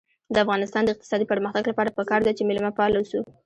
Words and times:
د 0.33 0.35
افغانستان 0.43 0.83
د 0.83 0.89
اقتصادي 0.93 1.25
پرمختګ 1.31 1.63
لپاره 1.71 1.95
پکار 1.97 2.21
ده 2.23 2.31
چې 2.37 2.47
مېلمه 2.49 2.71
پال 2.77 2.91
اوسو. 2.95 3.21